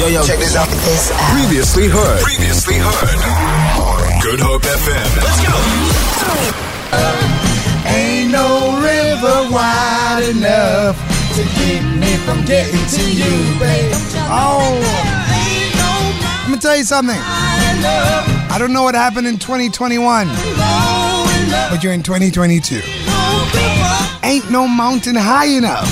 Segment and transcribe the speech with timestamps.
[0.00, 0.66] Yo, yo, check this out.
[0.66, 1.20] This out.
[1.36, 2.22] Previously heard.
[2.22, 4.22] Previously heard.
[4.22, 5.16] Good Hope FM.
[5.20, 5.52] Let's go.
[7.86, 10.96] Ain't no river wide enough
[11.36, 13.92] to keep me from getting to you, babe.
[14.32, 14.80] Oh,
[16.44, 17.20] let me tell you something.
[17.20, 20.28] I don't know what happened in 2021,
[21.68, 22.80] but you're in 2022.
[24.22, 25.84] Ain't no mountain high enough.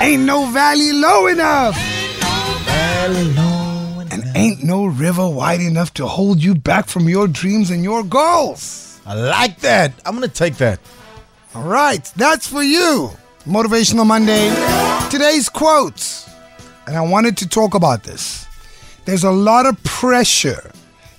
[0.00, 1.76] Ain't no valley low enough.
[4.10, 8.02] And ain't no river wide enough to hold you back from your dreams and your
[8.02, 8.98] goals.
[9.04, 9.92] I like that.
[10.06, 10.80] I'm gonna take that.
[11.54, 13.10] All right, that's for you.
[13.46, 14.48] Motivational Monday.
[15.10, 16.26] Today's quotes.
[16.86, 18.46] And I wanted to talk about this.
[19.04, 20.72] There's a lot of pressure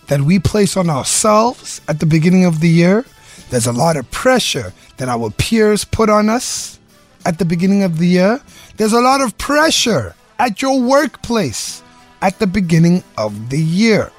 [0.07, 3.05] that we place on ourselves at the beginning of the year.
[3.51, 6.79] There's a lot of pressure that our peers put on us
[7.25, 8.41] at the beginning of the year.
[8.77, 11.83] There's a lot of pressure at your workplace
[12.21, 14.11] at the beginning of the year.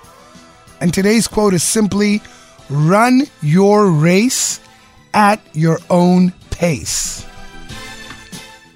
[0.81, 2.21] And today's quote is simply
[2.69, 4.61] run your race
[5.15, 7.27] at your own pace.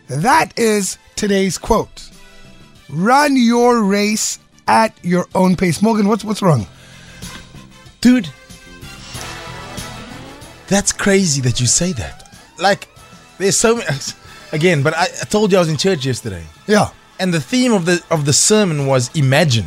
[0.08, 2.10] That is today's quote.
[2.88, 5.82] Run your race at your own pace.
[5.82, 6.66] Morgan, what's what's wrong?
[8.00, 8.28] Dude,
[10.68, 12.32] that's crazy that you say that.
[12.58, 12.88] Like,
[13.38, 13.88] there's so many.
[14.52, 16.44] Again, but I, I told you I was in church yesterday.
[16.66, 16.90] Yeah.
[17.18, 19.66] and the theme of the of the sermon was imagine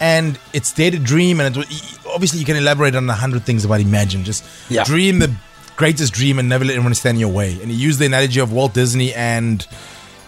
[0.00, 3.64] and it's to dream and it, was- obviously you can elaborate on a hundred things
[3.64, 4.84] about imagine just Yeah.
[4.84, 5.34] dream the
[5.76, 8.40] greatest dream and never let anyone stand in your way and he used the analogy
[8.40, 9.66] of walt disney and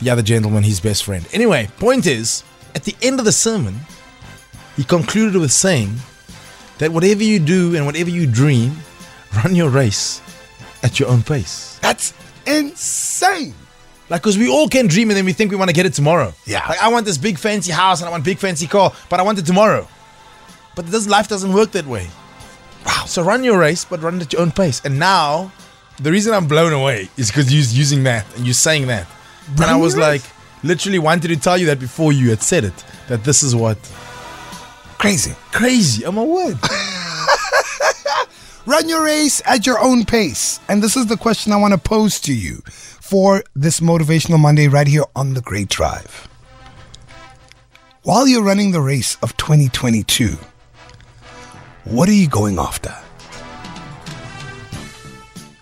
[0.00, 2.42] the other gentleman his best friend anyway point is
[2.74, 3.80] at the end of the sermon
[4.76, 5.94] he concluded with saying
[6.78, 8.72] that whatever you do and whatever you dream
[9.36, 10.20] run your race
[10.82, 12.14] at your own pace That's
[12.46, 13.54] insane.
[14.08, 15.92] like, because we all can dream and then we think we want to get it
[15.94, 16.32] tomorrow.
[16.46, 16.66] Yeah.
[16.68, 19.22] Like, I want this big fancy house and I want big fancy car, but I
[19.22, 19.86] want it tomorrow.
[20.74, 22.08] But it does, life doesn't work that way.
[22.86, 23.04] Wow.
[23.06, 24.80] So run your race, but run at your own pace.
[24.84, 25.52] And now,
[26.00, 29.06] the reason I'm blown away is because you're using that and you're saying that.
[29.56, 30.22] and I was like,
[30.62, 33.76] literally wanted to tell you that before you had said it, that this is what.
[34.98, 35.34] Crazy.
[35.52, 36.04] Crazy.
[36.04, 36.58] Oh my word.
[38.68, 40.60] Run your race at your own pace.
[40.68, 44.68] And this is the question I want to pose to you for this Motivational Monday
[44.68, 46.28] right here on the Great Drive.
[48.02, 50.36] While you're running the race of 2022,
[51.84, 52.90] what are you going after?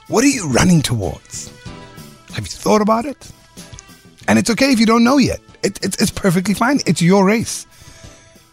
[0.08, 1.52] What are you running towards?
[2.34, 3.30] Have you thought about it?
[4.26, 5.38] And it's okay if you don't know yet.
[5.62, 6.80] It, it's, it's perfectly fine.
[6.86, 7.68] It's your race.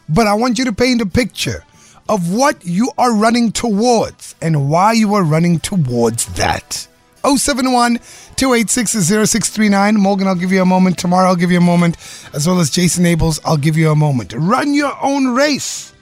[0.08, 1.66] But I want you to paint a picture
[2.09, 6.88] of what you are running towards and why you are running towards that.
[7.24, 8.00] 071
[8.36, 9.96] 286 0639.
[9.96, 10.97] Morgan, I'll give you a moment.
[10.97, 11.96] Tomorrow, I'll give you a moment.
[12.34, 14.34] As well as Jason Abels, I'll give you a moment.
[14.36, 15.94] Run your own race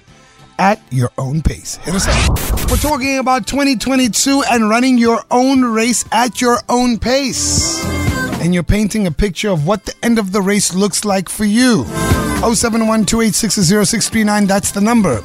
[0.58, 1.78] at your own pace.
[1.78, 2.70] Hit us up.
[2.70, 7.84] We're talking about 2022 and running your own race at your own pace.
[8.42, 11.46] And you're painting a picture of what the end of the race looks like for
[11.46, 11.86] you.
[12.42, 14.48] 071 286 0639.
[14.48, 15.24] That's the number.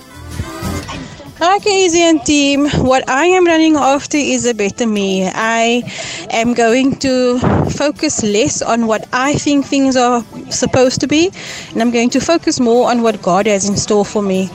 [1.39, 1.59] Hi,
[1.97, 2.67] and team.
[2.81, 5.29] What I am running after is a better me.
[5.29, 5.83] I
[6.31, 7.39] am going to
[7.69, 11.31] focus less on what I think things are supposed to be,
[11.73, 14.49] and I'm going to focus more on what God has in store for me.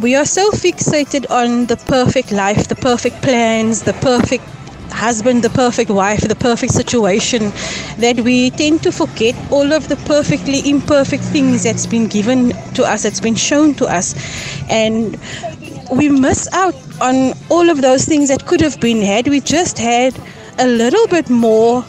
[0.00, 4.44] We are so fixated on the perfect life, the perfect plans, the perfect
[4.90, 7.52] husband, the perfect wife, the perfect situation,
[7.98, 12.82] that we tend to forget all of the perfectly imperfect things that's been given to
[12.82, 14.14] us, that's been shown to us.
[14.70, 15.18] And
[15.90, 19.78] we miss out on all of those things that could have been had we just
[19.78, 20.18] had
[20.58, 21.84] a little bit more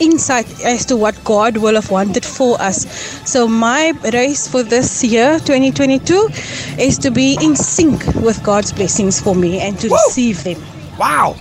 [0.00, 2.86] insight as to what God will have wanted for us.
[3.28, 6.28] So my race for this year 2022
[6.78, 10.62] is to be in sync with God's blessings for me and to receive them.
[10.98, 11.36] Wow.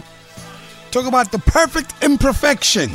[0.91, 2.89] Talk about the perfect imperfection.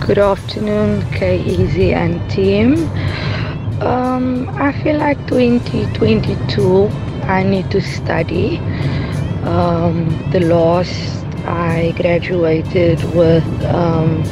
[0.00, 2.88] Good afternoon, K-Easy and team.
[3.82, 6.90] Um, I feel like 2022,
[7.28, 8.58] I need to study.
[9.44, 14.22] Um, the last I graduated with um,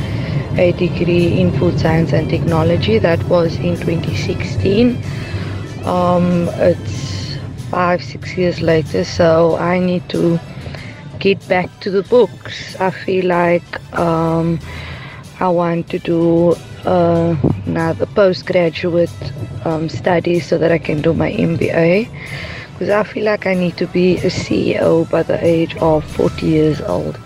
[0.58, 2.98] a degree in food science and technology.
[2.98, 5.02] That was in 2016.
[5.84, 7.36] Um, it's
[7.70, 10.40] five, six years later, so I need to
[11.18, 12.76] get back to the books.
[12.76, 14.58] I feel like um,
[15.38, 16.54] I want to do
[16.86, 19.10] uh, another postgraduate
[19.66, 22.08] um, study so that I can do my MBA.
[22.76, 26.44] Because I feel like I need to be a CEO by the age of 40
[26.46, 27.18] years old.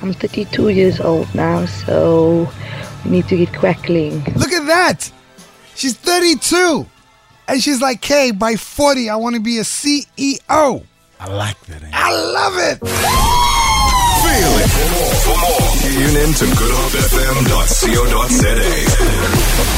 [0.00, 2.48] I'm 32 years old now, so
[3.04, 4.24] we need to get crackling.
[4.34, 5.12] Look at that.
[5.74, 6.86] She's 32.
[7.48, 10.82] And she's like, Kay, by 40, I want to be a CEO.
[11.20, 11.82] I like that.
[11.82, 11.90] eh?
[11.92, 12.78] I love it.
[14.24, 14.70] Feel it.
[14.72, 18.56] For more, for more, tune in to goodhopefm.co.za.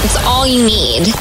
[0.04, 1.12] It's all you need.